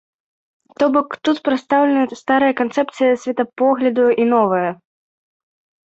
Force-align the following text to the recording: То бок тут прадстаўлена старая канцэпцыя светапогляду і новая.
То 0.83 0.87
бок 0.93 1.09
тут 1.27 1.37
прадстаўлена 1.49 2.19
старая 2.23 2.49
канцэпцыя 2.61 3.21
светапогляду 3.25 4.05
і 4.25 4.29
новая. 4.33 4.67